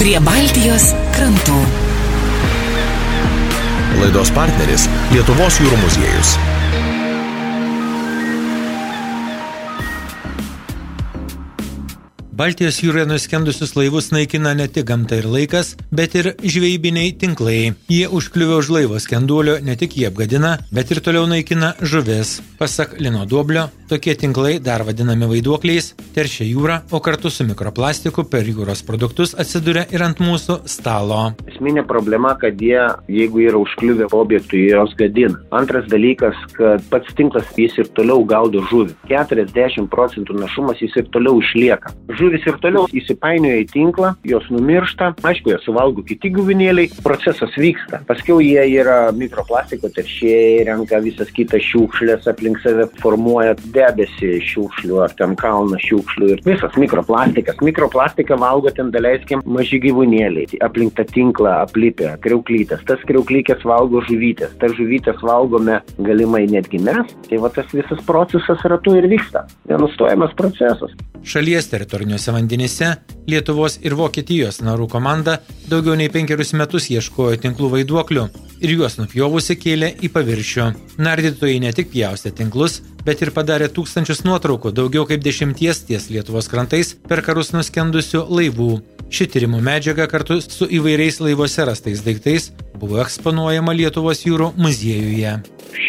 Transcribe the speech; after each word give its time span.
prie 0.00 0.16
Baltijos 0.24 0.94
krantų. 1.12 1.58
Laidos 4.00 4.30
partneris 4.32 4.86
Lietuvos 5.12 5.58
jūrų 5.60 5.76
muziejus. 5.82 6.30
Baltijos 12.40 12.78
jūroje 12.80 13.04
nuskendusius 13.10 13.74
laivus 13.76 14.08
naikina 14.14 14.54
ne 14.56 14.64
tik 14.72 14.86
gamta 14.88 15.18
ir 15.20 15.26
laikas, 15.28 15.74
bet 15.92 16.14
ir 16.16 16.30
žvejybiniai 16.40 17.12
tinklai. 17.20 17.74
Jie 17.92 18.06
užkliuvę 18.08 18.56
už 18.62 18.70
laivo 18.72 19.00
skenduolio 19.04 19.58
ne 19.60 19.76
tik 19.76 19.98
jį 20.00 20.06
apgadina, 20.08 20.54
bet 20.72 20.88
ir 20.94 21.02
toliau 21.04 21.28
naikina 21.28 21.74
žuvis. 21.84 22.38
Pasak 22.56 22.96
Lino 22.96 23.26
Duoblio, 23.28 23.66
tokie 23.90 24.14
tinklai, 24.14 24.58
dar 24.62 24.84
vadinami 24.86 25.26
vaiduokliais, 25.30 25.92
teršia 26.14 26.46
jūrą, 26.46 26.76
o 26.94 27.00
kartu 27.02 27.30
su 27.32 27.42
mikroplastiku 27.48 28.22
per 28.30 28.46
jūros 28.46 28.84
produktus 28.86 29.32
atsiduria 29.34 29.82
ir 29.90 30.04
ant 30.06 30.20
mūsų 30.22 30.60
stalo. 30.70 31.32
Esminė 31.50 31.82
problema, 31.88 32.36
kad 32.38 32.60
jie, 32.62 32.78
jeigu 33.10 33.42
yra 33.48 33.58
užkliuvę 33.58 34.10
objektų, 34.14 34.60
jos 34.70 34.94
gadina. 34.98 35.40
Antras 35.56 35.88
dalykas, 35.90 36.38
kad 36.54 36.84
pats 36.92 37.16
tinklas 37.18 37.50
jis 37.58 37.74
ir 37.82 37.90
toliau 37.96 38.22
gaudo 38.28 38.62
žuvį. 38.70 38.94
40 39.10 39.90
procentų 39.90 40.38
našumas 40.38 40.82
jis 40.84 40.94
ir 41.00 41.10
toliau 41.10 41.40
išlieka. 41.42 41.94
Žuvis 42.20 42.46
ir 42.46 42.60
toliau 42.62 42.86
įsipainioja 42.94 43.64
į 43.64 43.68
tinklą, 43.72 44.12
jos 44.28 44.46
numiršta, 44.54 45.14
aišku, 45.26 45.54
jas 45.56 45.66
suvalgo 45.66 46.04
kiti 46.06 46.30
gyvūnėliai, 46.36 46.92
procesas 47.02 47.56
vyksta. 47.58 48.04
Paskiau 48.06 48.38
jie 48.44 48.62
yra 48.76 49.00
mikroplastiko 49.16 49.90
teršėjai, 49.98 50.64
renka 50.70 51.02
visas 51.02 51.34
kitas 51.34 51.66
šiukšlės, 51.66 52.30
aplink 52.30 52.62
save 52.62 52.86
formuoja 53.02 53.56
debesį 53.80 54.36
šiukšlių 54.44 55.00
ar 55.04 55.14
ten 55.18 55.34
kalną 55.38 55.78
šiukšlių 55.82 56.30
ir 56.34 56.42
visas 56.46 56.76
mikroplastikas. 56.80 57.60
Mikroplastiką 57.64 58.38
valgo 58.40 58.72
ten 58.74 58.92
daleiskim 58.94 59.42
maži 59.44 59.80
gyvūnėliai, 59.82 60.60
aplink 60.66 60.96
tą 60.98 61.06
tinklą 61.08 61.56
aplipę 61.64 62.14
kriauklytės, 62.24 62.84
tas 62.88 63.02
kriauklytės 63.08 63.64
valgo 63.68 64.02
žuvytės, 64.08 64.56
tas 64.62 64.74
žuvytės 64.78 65.22
valgome 65.26 65.80
galimai 65.98 66.46
netgi 66.50 66.82
mes, 66.84 67.14
tai 67.28 67.40
va 67.42 67.52
tas 67.54 67.70
visas 67.74 68.02
procesas 68.06 68.64
ratu 68.70 68.96
ir 68.98 69.08
vyksta. 69.10 69.46
Nenustojamas 69.70 70.36
procesas. 70.38 70.94
Šalies 71.26 71.68
teritoriniuose 71.68 72.32
vandenyse 72.32 72.94
Lietuvos 73.28 73.76
ir 73.84 73.94
Vokietijos 73.98 74.62
narų 74.64 74.88
komanda 74.90 75.36
daugiau 75.68 75.98
nei 75.98 76.08
penkerius 76.12 76.54
metus 76.56 76.88
ieškojo 76.92 77.36
tinklų 77.44 77.74
vaiduoklių 77.76 78.24
ir 78.60 78.76
juos 78.76 78.96
nupjovusi 79.00 79.56
kėlė 79.58 79.90
į 80.04 80.10
paviršių. 80.14 80.66
Nardytojai 81.00 81.60
ne 81.64 81.72
tik 81.76 81.90
pjaustė 81.92 82.32
tinklus, 82.36 82.80
bet 83.04 83.22
ir 83.24 83.32
padarė 83.36 83.70
tūkstančius 83.72 84.24
nuotraukų 84.28 84.74
daugiau 84.76 85.06
kaip 85.08 85.24
dešimties 85.24 85.84
ties 85.88 86.10
Lietuvos 86.12 86.50
krantais 86.52 86.94
per 87.08 87.24
karus 87.26 87.54
nuskendusių 87.56 88.26
laivų. 88.28 88.72
Ši 89.10 89.26
tyrimų 89.32 89.62
medžiaga 89.66 90.06
kartu 90.10 90.38
su 90.44 90.68
įvairiais 90.70 91.18
laivuose 91.24 91.66
rastais 91.66 92.04
daiktais 92.06 92.52
buvo 92.78 93.00
eksponuojama 93.02 93.74
Lietuvos 93.80 94.22
jūrų 94.28 94.52
muziejuje. 94.60 95.40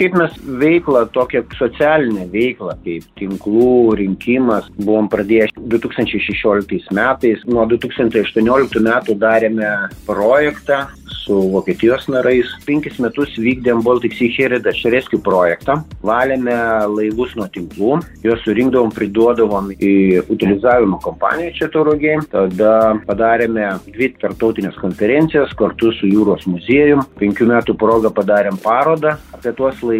Šiaip 0.02 0.16
mes 0.17 0.38
veiklą, 0.57 1.03
tokią 1.13 1.44
socialinę 1.59 2.23
veiklą, 2.33 2.71
kaip 2.81 3.03
tinklų 3.19 3.94
rinkimas, 3.99 4.66
buvom 4.80 5.05
pradėję 5.13 5.52
2016 5.61 6.95
metais. 6.97 7.44
Nuo 7.45 7.67
2018 7.69 8.81
metų 8.81 9.13
darėme 9.22 9.69
projektą 10.07 10.88
su 11.22 11.38
Vokietijos 11.53 12.07
narais. 12.09 12.49
Penkis 12.66 12.97
metus 13.03 13.35
vykdėm 13.38 13.83
Baltic 13.85 14.16
Sea 14.17 14.31
Heritage 14.33 14.89
Rescue 14.89 15.22
projektą. 15.22 15.77
Valėme 16.02 16.55
laivus 16.89 17.35
nuo 17.38 17.45
tinklų, 17.53 17.99
juos 18.25 18.41
surinkdavom, 18.45 18.89
priduodavom 18.95 19.69
į 19.77 19.94
utilizavimo 20.33 20.97
kompaniją 21.03 21.53
čia 21.59 21.69
Taurogė. 21.73 22.17
Tada 22.33 22.73
padarėme 23.05 23.69
dvi 23.85 24.11
tartautinės 24.22 24.79
konferencijas 24.81 25.53
kartu 25.59 25.94
su 25.99 26.09
jūros 26.09 26.47
muziejum. 26.49 27.05
Penkių 27.22 27.52
metų 27.53 27.77
progą 27.77 28.13
padarėm 28.17 28.57
parodą 28.66 29.19
apie 29.38 29.53
tuos 29.57 29.78
laivus, 29.81 29.91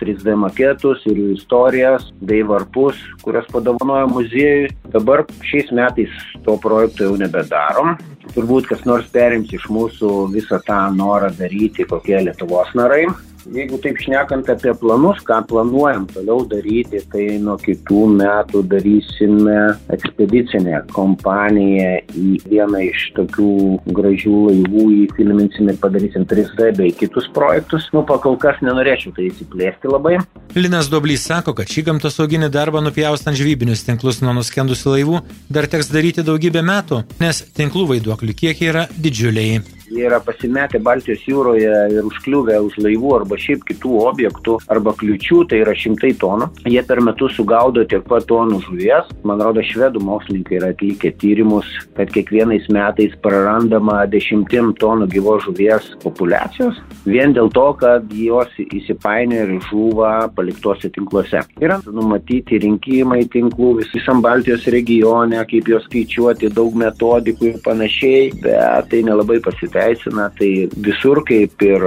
3D 0.00 0.36
maketus 0.36 1.06
ir 1.08 1.16
jų 1.16 1.32
istorijas 1.38 2.10
bei 2.20 2.44
varpus, 2.46 3.00
kurias 3.24 3.48
padovanojo 3.52 4.12
muziejui. 4.12 4.68
Dabar 4.92 5.24
šiais 5.48 5.72
metais 5.72 6.12
to 6.44 6.58
projekto 6.60 7.08
jau 7.08 7.16
nebedarom 7.16 7.96
turbūt 8.34 8.68
kas 8.70 8.84
nors 8.88 9.08
perims 9.12 9.52
iš 9.54 9.66
mūsų 9.72 10.28
visą 10.34 10.60
tą 10.66 10.78
norą 10.94 11.30
daryti, 11.38 11.86
kokie 11.88 12.20
Lietuvos 12.26 12.70
narai. 12.78 13.06
Jeigu 13.48 13.78
taip 13.80 13.96
šnekant 14.02 14.48
apie 14.52 14.74
planus, 14.76 15.20
ką 15.24 15.38
planuojam 15.48 16.04
toliau 16.10 16.42
daryti, 16.48 17.00
tai 17.12 17.38
nuo 17.40 17.54
kitų 17.60 18.02
metų 18.18 18.60
darysime 18.68 19.56
ekspedicinę 19.94 20.82
kompaniją 20.92 21.94
į 22.12 22.34
vieną 22.44 22.82
iš 22.90 23.06
tokių 23.16 23.52
gražių 23.96 24.42
laivų, 24.50 24.84
įfilminsime 25.06 25.72
ir 25.72 25.80
padarysim 25.80 26.26
3D 26.28 26.74
bei 26.76 26.92
kitus 26.92 27.30
projektus. 27.32 27.88
Nu, 27.96 28.04
pakol 28.08 28.36
kas 28.40 28.60
nenorėčiau 28.64 29.14
tai 29.16 29.30
įsiplėsti 29.30 29.94
labai. 29.94 30.18
Linas 30.58 30.92
Doblys 30.92 31.24
sako, 31.30 31.56
kad 31.56 31.72
šį 31.72 31.86
gamtosauginį 31.88 32.52
darbą 32.52 32.84
nupjaustant 32.84 33.38
žvybinius 33.38 33.86
tinklus 33.88 34.20
nuo 34.20 34.36
nuskendusių 34.36 34.94
laivų 34.98 35.24
dar 35.48 35.70
teks 35.72 35.88
daryti 35.94 36.26
daugybę 36.26 36.60
metų, 36.60 37.02
nes 37.24 37.42
tinklų 37.56 37.94
vaiduoklių 37.94 38.38
kiekiai 38.44 38.72
yra 38.74 38.88
didžiuliai. 38.92 39.77
Jie 39.88 40.04
yra 40.04 40.18
pasimetę 40.20 40.78
Baltijos 40.84 41.22
jūroje 41.24 41.70
ir 41.94 42.04
užkliuvę 42.04 42.58
už 42.66 42.76
laivų 42.84 43.12
arba 43.16 43.38
šiaip 43.40 43.62
kitų 43.70 43.94
objektų 44.10 44.58
arba 44.68 44.92
kliučių, 45.00 45.38
tai 45.48 45.62
yra 45.62 45.72
šimtai 45.78 46.10
tonų. 46.20 46.50
Jie 46.68 46.82
per 46.84 47.00
metus 47.04 47.38
sugaudo 47.38 47.84
tiek 47.88 48.04
pat 48.08 48.26
tonų 48.28 48.60
žuvies. 48.66 49.08
Man 49.28 49.40
rodo, 49.40 49.64
švedų 49.64 50.02
mokslininkai 50.04 50.58
yra 50.58 50.72
atlikę 50.74 51.12
tyrimus, 51.22 51.70
kad 51.96 52.12
kiekvienais 52.12 52.68
metais 52.74 53.14
prarandama 53.24 54.02
dešimtim 54.12 54.74
tonų 54.82 55.08
gyvo 55.14 55.38
žuvies 55.46 55.88
populacijos, 56.04 56.76
vien 57.08 57.32
dėl 57.36 57.48
to, 57.56 57.66
kad 57.80 58.12
jos 58.12 58.52
įsipainioja 58.66 59.48
ir 59.48 59.64
žuva 59.70 60.12
paliktose 60.36 60.92
tinkluose. 60.92 61.40
Yra 61.64 61.80
numatyti 61.86 62.60
rinkimai 62.60 63.22
tinklų 63.32 63.72
visam 63.80 64.20
Baltijos 64.24 64.68
regione, 64.68 65.40
kaip 65.48 65.72
juos 65.72 65.88
skaičiuoti, 65.88 66.52
daug 66.52 66.76
metodikų 66.76 67.54
ir 67.54 67.60
panašiai, 67.64 68.30
bet 68.44 68.92
tai 68.92 69.04
nelabai 69.06 69.40
pasiteisina 69.40 69.77
pasiteisina, 69.78 70.30
tai 70.36 70.68
visur 70.76 71.22
kaip 71.24 71.62
ir 71.62 71.80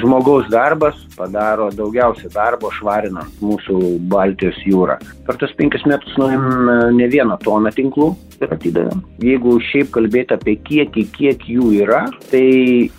žmogaus 0.00 0.48
darbas 0.50 0.96
padaro 1.16 1.70
daugiausia 1.70 2.30
darbo 2.32 2.70
švarinant 2.70 3.40
mūsų 3.42 3.98
Baltijos 4.08 4.58
jūrą. 4.66 4.98
Per 5.26 5.36
tos 5.40 5.52
penkis 5.56 5.84
metus 5.86 6.16
nuėjom 6.18 6.96
ne 6.96 7.08
vieną 7.08 7.38
toną 7.42 7.72
tinklų 7.74 8.14
ir 8.38 8.52
atidavėm. 8.54 9.02
Jeigu 9.22 9.56
šiaip 9.68 9.90
kalbėti 9.94 10.36
apie 10.36 10.54
kiekį, 10.62 11.04
kiek 11.14 11.44
jų 11.50 11.72
yra, 11.82 12.04
tai 12.30 12.44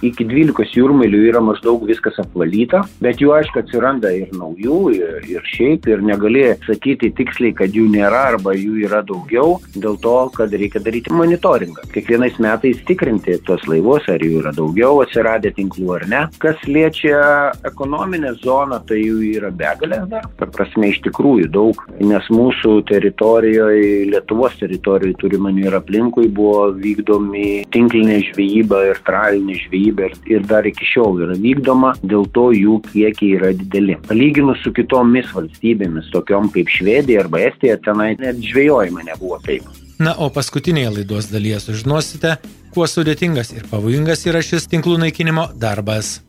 iki 0.06 0.28
12 0.28 0.76
jūrmilių 0.76 1.22
yra 1.30 1.42
maždaug 1.44 1.86
viskas 1.88 2.20
apvalyta, 2.22 2.84
bet 3.04 3.24
jų 3.24 3.34
aišku 3.38 3.62
atsiranda 3.64 4.12
ir 4.16 4.34
naujų, 4.36 4.80
ir, 4.98 5.20
ir 5.32 5.48
šiaip, 5.54 5.88
ir 5.90 6.04
negali 6.06 6.46
sakyti 6.68 7.12
tiksliai, 7.16 7.54
kad 7.56 7.76
jų 7.76 7.88
nėra 7.94 8.26
arba 8.34 8.56
jų 8.58 8.84
yra 8.86 9.02
daugiau, 9.08 9.58
dėl 9.76 10.00
to, 10.04 10.18
kad 10.36 10.54
reikia 10.54 10.84
daryti 10.84 11.14
monitoringą. 11.16 11.88
Kiekvienais 11.96 12.40
metais 12.44 12.84
tikrinti 12.88 13.40
tos 13.48 13.64
laivus, 13.70 14.08
ar 14.12 14.24
jų 14.24 14.39
yra 14.42 14.54
daugiau 14.56 15.02
atsiradę 15.04 15.52
tinklų 15.56 15.96
ar 15.98 16.06
ne. 16.12 16.22
Kas 16.42 16.62
liečia 16.68 17.20
ekonominę 17.68 18.34
zoną, 18.44 18.82
tai 18.90 19.02
jų 19.02 19.20
yra 19.36 19.52
begalės 19.56 20.06
dar. 20.12 20.28
Per 20.40 20.52
prasme, 20.56 20.92
iš 20.92 21.02
tikrųjų 21.08 21.50
daug, 21.54 21.84
nes 22.00 22.30
mūsų 22.34 22.76
teritorijoje, 22.90 24.06
Lietuvos 24.10 24.56
teritorijoje 24.60 25.18
turimani 25.22 25.66
ir 25.68 25.76
aplinkui 25.78 26.30
buvo 26.34 26.70
vykdomi 26.76 27.66
tinklinė 27.74 28.20
žvejyba 28.30 28.84
ir 28.92 29.02
tralinė 29.08 29.58
žvejyba 29.66 30.10
ir, 30.10 30.18
ir 30.38 30.48
dar 30.50 30.68
iki 30.70 30.88
šiol 30.88 31.22
yra 31.26 31.38
vykdoma, 31.40 31.96
dėl 32.04 32.28
to 32.36 32.50
jų 32.56 32.80
kiekiai 32.90 33.36
yra 33.40 33.54
dideli. 33.58 34.00
Palyginus 34.10 34.64
su 34.64 34.74
kitomis 34.76 35.30
valstybėmis, 35.36 36.12
tokiom 36.16 36.52
kaip 36.56 36.72
Švedija 36.74 37.26
arba 37.26 37.46
Estija, 37.50 37.78
tenai 37.86 38.16
net 38.20 38.42
žvejojama 38.44 39.06
nebuvo 39.08 39.40
taip. 39.46 39.68
Na, 40.00 40.14
o 40.16 40.30
paskutinėje 40.32 40.94
laidos 40.96 41.28
dalyje 41.28 41.60
sužinosite, 41.66 42.38
kuo 42.72 42.88
sudėtingas 42.88 43.52
ir 43.52 43.68
pavojingas 43.68 44.24
yra 44.32 44.40
šis 44.40 44.70
tinklų 44.72 44.96
naikinimo 45.04 45.50
darbas. 45.60 46.20